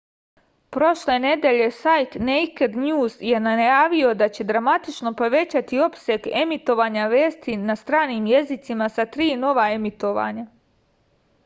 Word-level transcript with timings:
prošle 0.75 1.17
nedelje 1.25 1.67
sajt 1.81 2.15
nejked 2.29 2.79
njuz 2.85 3.17
je 3.33 3.41
najavio 3.49 4.15
da 4.23 4.29
će 4.39 4.47
dramatično 4.53 5.13
povećati 5.21 5.83
opseg 5.89 6.27
emitovanja 6.43 7.05
vesti 7.15 7.59
na 7.69 7.79
stranim 7.83 8.33
jezicima 8.35 8.91
sa 8.97 9.09
tri 9.15 9.29
nova 9.47 9.69
emitovanja 9.79 10.49